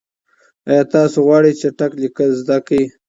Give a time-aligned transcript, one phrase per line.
[0.69, 2.83] آیا تاسو غواړئ چټک لیکل زده کړئ؟